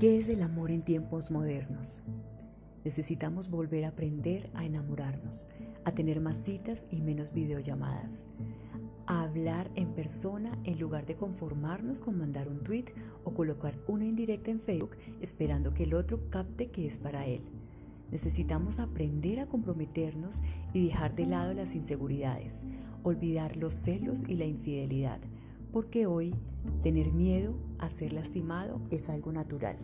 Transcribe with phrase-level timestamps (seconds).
[0.00, 2.00] ¿Qué es el amor en tiempos modernos?
[2.84, 5.46] Necesitamos volver a aprender a enamorarnos,
[5.84, 8.26] a tener más citas y menos videollamadas,
[9.06, 12.86] a hablar en persona en lugar de conformarnos con mandar un tweet
[13.22, 17.42] o colocar una indirecta en Facebook esperando que el otro capte que es para él.
[18.10, 20.40] Necesitamos aprender a comprometernos
[20.72, 22.64] y dejar de lado las inseguridades,
[23.04, 24.46] olvidar los celos y la
[25.72, 26.34] porque hoy
[26.82, 29.76] tener miedo a ser lastimado es algo natural.